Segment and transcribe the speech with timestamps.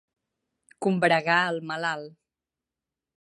[0.85, 2.11] Combregar al malalt.